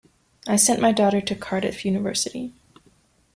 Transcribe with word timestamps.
I 0.47 0.55
sent 0.55 0.81
my 0.81 0.91
daughter 0.91 1.21
to 1.21 1.35
Cardiff 1.35 1.85
University. 1.85 2.55